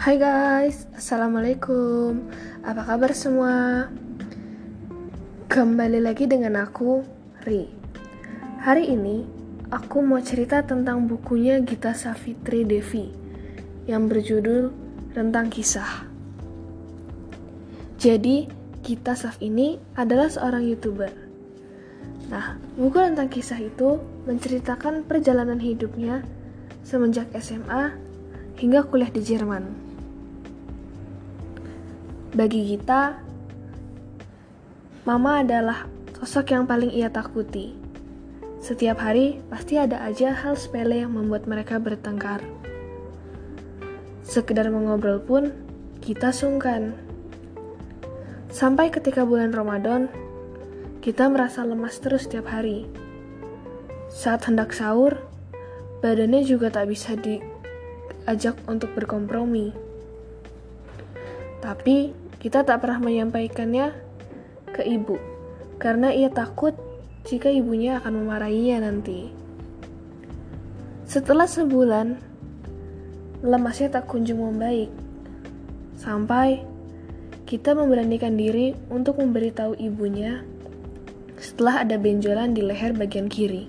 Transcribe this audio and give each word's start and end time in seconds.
Hai 0.00 0.16
guys, 0.16 0.88
Assalamualaikum 0.96 2.24
Apa 2.64 2.88
kabar 2.88 3.12
semua? 3.12 3.84
Kembali 5.44 6.00
lagi 6.00 6.24
dengan 6.24 6.56
aku, 6.56 7.04
Ri 7.44 7.68
Hari 8.64 8.96
ini, 8.96 9.28
aku 9.68 10.00
mau 10.00 10.16
cerita 10.24 10.64
tentang 10.64 11.04
bukunya 11.04 11.60
Gita 11.60 11.92
Savitri 11.92 12.64
Devi 12.64 13.12
Yang 13.84 14.02
berjudul 14.08 14.62
Rentang 15.12 15.52
Kisah 15.52 16.08
Jadi, 18.00 18.48
Gita 18.80 19.12
Sav 19.12 19.36
ini 19.44 19.76
adalah 20.00 20.32
seorang 20.32 20.64
youtuber 20.64 21.12
Nah, 22.32 22.56
buku 22.72 22.96
Rentang 22.96 23.28
Kisah 23.28 23.60
itu 23.60 24.00
menceritakan 24.24 25.04
perjalanan 25.04 25.60
hidupnya 25.60 26.24
semenjak 26.88 27.28
SMA 27.36 28.08
hingga 28.60 28.84
kuliah 28.84 29.08
di 29.08 29.24
Jerman. 29.24 29.89
Bagi 32.30 32.62
kita, 32.62 33.18
mama 35.02 35.42
adalah 35.42 35.90
sosok 36.14 36.54
yang 36.54 36.62
paling 36.62 36.94
ia 36.94 37.10
takuti. 37.10 37.74
Setiap 38.62 39.02
hari 39.02 39.42
pasti 39.50 39.74
ada 39.74 39.98
aja 40.06 40.30
hal 40.30 40.54
sepele 40.54 41.02
yang 41.02 41.10
membuat 41.10 41.50
mereka 41.50 41.82
bertengkar. 41.82 42.38
Sekedar 44.22 44.70
mengobrol 44.70 45.18
pun, 45.18 45.50
kita 45.98 46.30
sungkan. 46.30 46.94
Sampai 48.46 48.94
ketika 48.94 49.26
bulan 49.26 49.50
Ramadan, 49.50 50.06
kita 51.02 51.26
merasa 51.26 51.66
lemas 51.66 51.98
terus 51.98 52.30
setiap 52.30 52.46
hari. 52.46 52.86
Saat 54.06 54.46
hendak 54.46 54.70
sahur, 54.70 55.18
badannya 55.98 56.46
juga 56.46 56.70
tak 56.70 56.94
bisa 56.94 57.18
diajak 57.18 58.54
untuk 58.70 58.94
berkompromi. 58.94 59.74
Tapi 61.58 62.19
kita 62.40 62.64
tak 62.64 62.80
pernah 62.80 63.04
menyampaikannya 63.04 63.92
ke 64.72 64.80
ibu 64.80 65.20
karena 65.76 66.08
ia 66.08 66.32
takut 66.32 66.72
jika 67.28 67.52
ibunya 67.52 68.00
akan 68.00 68.24
memarahinya 68.24 68.88
nanti. 68.88 69.28
Setelah 71.04 71.44
sebulan, 71.44 72.16
lemasnya 73.44 73.92
tak 73.92 74.08
kunjung 74.08 74.40
membaik. 74.40 74.88
Sampai 76.00 76.64
kita 77.44 77.76
memberanikan 77.76 78.40
diri 78.40 78.72
untuk 78.88 79.20
memberitahu 79.20 79.76
ibunya 79.76 80.40
setelah 81.36 81.84
ada 81.84 82.00
benjolan 82.00 82.56
di 82.56 82.64
leher 82.64 82.96
bagian 82.96 83.28
kiri. 83.28 83.68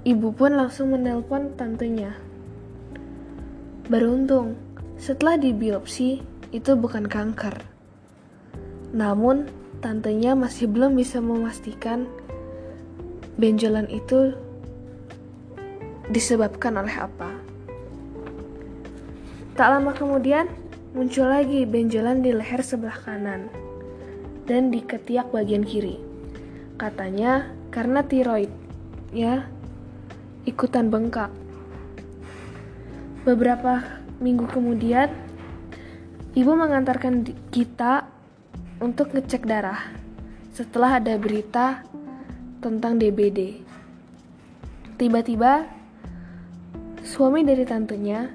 Ibu 0.00 0.28
pun 0.32 0.56
langsung 0.56 0.96
menelpon 0.96 1.54
tantenya. 1.60 2.16
Beruntung, 3.86 4.56
setelah 5.00 5.40
dibiopsi, 5.40 6.20
itu 6.52 6.76
bukan 6.76 7.08
kanker. 7.08 7.64
Namun, 8.92 9.48
tantenya 9.80 10.36
masih 10.36 10.68
belum 10.68 10.92
bisa 10.92 11.24
memastikan 11.24 12.04
benjolan 13.40 13.88
itu 13.88 14.36
disebabkan 16.12 16.76
oleh 16.76 16.92
apa. 17.00 17.32
Tak 19.56 19.68
lama 19.72 19.96
kemudian, 19.96 20.52
muncul 20.92 21.32
lagi 21.32 21.64
benjolan 21.64 22.20
di 22.20 22.36
leher 22.36 22.60
sebelah 22.60 23.00
kanan 23.00 23.48
dan 24.44 24.68
di 24.68 24.84
ketiak 24.84 25.32
bagian 25.32 25.64
kiri. 25.64 25.96
Katanya 26.76 27.48
karena 27.72 28.04
tiroid, 28.04 28.52
ya, 29.16 29.48
ikutan 30.44 30.92
bengkak. 30.92 31.32
Beberapa 33.24 33.99
minggu 34.20 34.44
kemudian, 34.52 35.08
ibu 36.36 36.52
mengantarkan 36.52 37.24
kita 37.48 38.04
untuk 38.78 39.16
ngecek 39.16 39.48
darah 39.48 39.80
setelah 40.52 41.00
ada 41.00 41.16
berita 41.16 41.80
tentang 42.60 43.00
DBD. 43.00 43.64
Tiba-tiba, 45.00 45.64
suami 47.00 47.40
dari 47.40 47.64
tantenya 47.64 48.28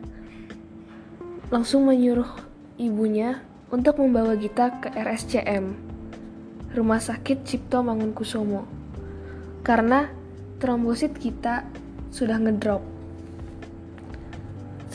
langsung 1.53 1.85
menyuruh 1.85 2.34
ibunya 2.81 3.45
untuk 3.69 4.01
membawa 4.01 4.34
kita 4.34 4.81
ke 4.81 4.90
RSCM, 4.90 5.78
Rumah 6.74 7.01
Sakit 7.01 7.45
Cipto 7.45 7.85
Mangunkusumo, 7.85 8.66
karena 9.62 10.09
trombosit 10.57 11.13
kita 11.13 11.69
sudah 12.09 12.41
ngedrop. 12.41 12.94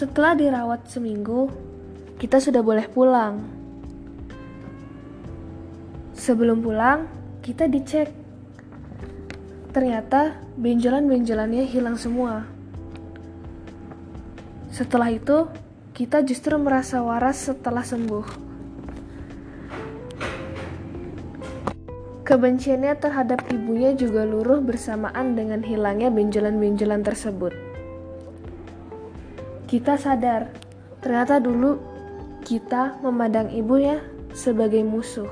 Setelah 0.01 0.33
dirawat 0.33 0.89
seminggu, 0.89 1.53
kita 2.17 2.41
sudah 2.41 2.65
boleh 2.65 2.89
pulang. 2.89 3.45
Sebelum 6.17 6.65
pulang, 6.65 7.05
kita 7.45 7.69
dicek. 7.69 8.09
Ternyata 9.77 10.41
benjolan-benjolannya 10.57 11.69
hilang 11.69 12.01
semua. 12.01 12.49
Setelah 14.73 15.13
itu, 15.13 15.53
kita 15.93 16.25
justru 16.25 16.57
merasa 16.57 17.05
waras 17.05 17.53
setelah 17.53 17.85
sembuh. 17.85 18.25
Kebenciannya 22.25 22.97
terhadap 22.97 23.53
ibunya 23.53 23.93
juga 23.93 24.25
luruh 24.25 24.65
bersamaan 24.65 25.37
dengan 25.37 25.61
hilangnya 25.61 26.09
benjolan-benjolan 26.09 27.05
tersebut 27.05 27.70
kita 29.71 29.95
sadar 29.95 30.51
ternyata 30.99 31.39
dulu 31.39 31.79
kita 32.43 32.99
memandang 33.07 33.55
ibu 33.55 33.79
ya 33.79 34.03
sebagai 34.35 34.83
musuh. 34.83 35.31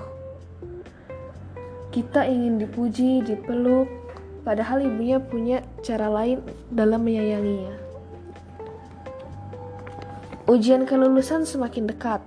Kita 1.90 2.22
ingin 2.22 2.62
dipuji, 2.62 3.26
dipeluk, 3.26 3.90
padahal 4.46 4.86
ibunya 4.86 5.18
punya 5.18 5.66
cara 5.82 6.06
lain 6.06 6.38
dalam 6.70 7.02
menyayanginya. 7.02 7.74
Ujian 10.46 10.86
kelulusan 10.86 11.42
semakin 11.42 11.90
dekat, 11.90 12.22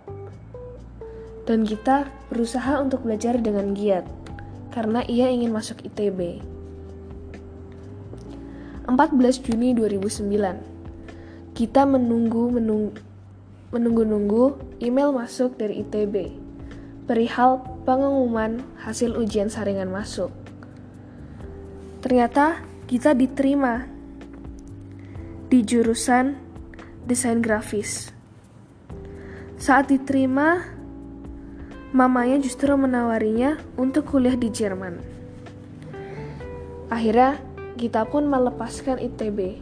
dan 1.47 1.63
kita 1.63 2.11
berusaha 2.27 2.75
untuk 2.83 3.07
belajar 3.07 3.39
dengan 3.39 3.71
giat 3.71 4.03
karena 4.75 4.99
ia 5.07 5.31
ingin 5.31 5.55
masuk 5.55 5.79
ITB. 5.87 6.43
14 8.91 8.99
Juni 9.47 9.71
2009 9.71 10.70
kita 11.51 11.83
menunggu 11.83 12.51
menunggu 12.51 12.95
menunggu-nunggu 13.71 14.77
email 14.83 15.15
masuk 15.15 15.55
dari 15.55 15.79
ITB 15.83 16.41
perihal 17.11 17.59
pengumuman 17.83 18.63
hasil 18.79 19.19
ujian 19.19 19.51
saringan 19.51 19.91
masuk. 19.91 20.31
Ternyata 21.99 22.63
kita 22.87 23.11
diterima 23.11 23.83
di 25.51 25.59
jurusan 25.59 26.39
desain 27.03 27.43
grafis. 27.43 28.15
Saat 29.59 29.91
diterima, 29.93 30.63
mamanya 31.91 32.39
justru 32.41 32.73
menawarinya 32.73 33.59
untuk 33.77 34.09
kuliah 34.09 34.39
di 34.39 34.49
Jerman. 34.49 34.97
Akhirnya, 36.87 37.37
kita 37.75 38.07
pun 38.09 38.25
melepaskan 38.31 38.97
ITB 38.99 39.59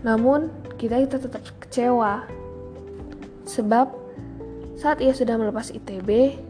namun, 0.00 0.48
kita 0.80 0.96
itu 0.96 1.20
tetap 1.20 1.44
kecewa. 1.60 2.24
Sebab, 3.44 3.92
saat 4.80 5.04
ia 5.04 5.12
sudah 5.12 5.36
melepas 5.36 5.68
ITB, 5.68 6.40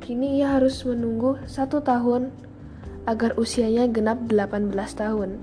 kini 0.00 0.40
ia 0.40 0.56
harus 0.56 0.80
menunggu 0.88 1.36
satu 1.44 1.84
tahun 1.84 2.32
agar 3.04 3.36
usianya 3.36 3.84
genap 3.92 4.24
18 4.24 4.72
tahun. 4.96 5.36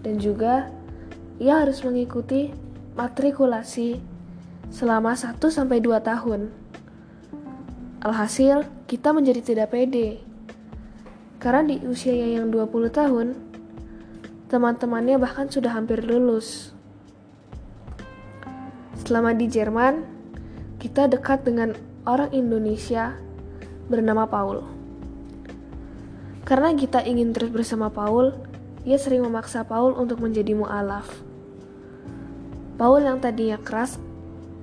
Dan 0.00 0.16
juga, 0.16 0.72
ia 1.36 1.60
harus 1.60 1.84
mengikuti 1.84 2.48
matrikulasi 2.96 4.00
selama 4.72 5.12
1-2 5.12 5.60
tahun. 6.00 6.48
Alhasil, 8.00 8.64
kita 8.88 9.12
menjadi 9.12 9.40
tidak 9.44 9.76
pede. 9.76 10.20
Karena 11.40 11.60
di 11.64 11.76
usianya 11.84 12.40
yang 12.40 12.48
20 12.48 12.88
tahun, 12.88 13.53
Teman-temannya 14.54 15.18
bahkan 15.18 15.50
sudah 15.50 15.74
hampir 15.74 16.06
lulus. 16.06 16.70
Selama 19.02 19.34
di 19.34 19.50
Jerman, 19.50 20.06
kita 20.78 21.10
dekat 21.10 21.42
dengan 21.42 21.74
orang 22.06 22.30
Indonesia 22.30 23.18
bernama 23.90 24.30
Paul. 24.30 24.62
Karena 26.46 26.70
kita 26.70 27.02
ingin 27.02 27.34
terus 27.34 27.50
bersama 27.50 27.90
Paul, 27.90 28.30
ia 28.86 28.94
sering 28.94 29.26
memaksa 29.26 29.66
Paul 29.66 29.98
untuk 29.98 30.22
menjadi 30.22 30.54
mu'alaf. 30.54 31.10
Paul 32.78 33.02
yang 33.02 33.18
tadinya 33.18 33.58
keras, 33.58 33.98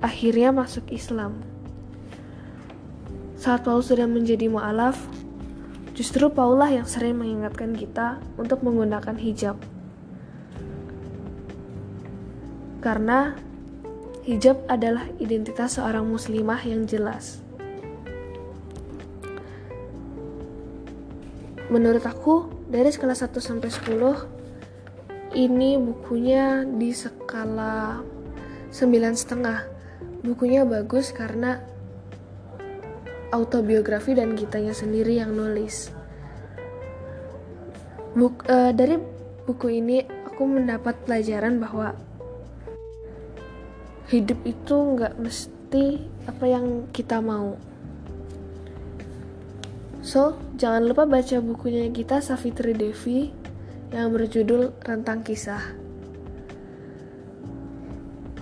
akhirnya 0.00 0.56
masuk 0.56 0.88
Islam. 0.88 1.36
Saat 3.36 3.68
Paul 3.68 3.84
sudah 3.84 4.08
menjadi 4.08 4.48
mu'alaf, 4.48 4.96
justru 5.92 6.32
Paul 6.32 6.64
lah 6.64 6.72
yang 6.72 6.88
sering 6.88 7.20
mengingatkan 7.20 7.76
kita 7.76 8.24
untuk 8.40 8.64
menggunakan 8.64 9.20
hijab. 9.20 9.60
Karena 12.82 13.38
hijab 14.26 14.58
adalah 14.66 15.06
identitas 15.22 15.78
seorang 15.78 16.02
muslimah 16.04 16.58
yang 16.66 16.82
jelas. 16.84 17.38
Menurut 21.72 22.04
aku, 22.04 22.52
dari 22.68 22.92
skala 22.92 23.16
1 23.16 23.40
sampai 23.40 23.72
10, 23.72 24.28
ini 25.32 25.80
bukunya 25.80 26.68
di 26.68 26.92
skala 26.92 28.04
9 28.68 29.16
setengah. 29.16 29.64
Bukunya 30.20 30.68
bagus 30.68 31.16
karena 31.16 31.64
autobiografi 33.32 34.12
dan 34.12 34.36
kitanya 34.36 34.76
sendiri 34.76 35.16
yang 35.16 35.32
nulis. 35.32 35.88
Buk, 38.12 38.44
uh, 38.44 38.76
dari 38.76 39.00
buku 39.48 39.80
ini 39.80 40.04
aku 40.28 40.44
mendapat 40.44 41.08
pelajaran 41.08 41.56
bahwa 41.56 41.96
hidup 44.12 44.38
itu 44.44 44.76
nggak 44.76 45.16
mesti 45.16 46.04
apa 46.28 46.44
yang 46.44 46.84
kita 46.92 47.24
mau. 47.24 47.56
So, 50.04 50.36
jangan 50.60 50.84
lupa 50.84 51.08
baca 51.08 51.40
bukunya 51.40 51.88
kita 51.88 52.20
Safitri 52.20 52.76
Devi 52.76 53.32
yang 53.94 54.12
berjudul 54.12 54.76
Rentang 54.84 55.24
Kisah. 55.24 55.62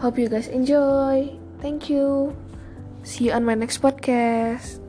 Hope 0.02 0.16
you 0.16 0.32
guys 0.32 0.48
enjoy. 0.48 1.36
Thank 1.60 1.92
you. 1.92 2.32
See 3.04 3.28
you 3.28 3.36
on 3.36 3.44
my 3.44 3.54
next 3.54 3.84
podcast. 3.84 4.79